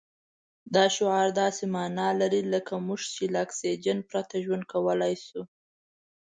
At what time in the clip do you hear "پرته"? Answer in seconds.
4.09-4.35